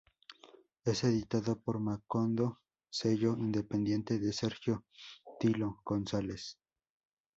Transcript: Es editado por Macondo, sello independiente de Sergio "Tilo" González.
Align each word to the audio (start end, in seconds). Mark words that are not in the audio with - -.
Es 0.83 1.03
editado 1.03 1.59
por 1.61 1.77
Macondo, 1.79 2.57
sello 2.89 3.37
independiente 3.37 4.17
de 4.17 4.33
Sergio 4.33 4.83
"Tilo" 5.39 5.81
González. 5.85 6.57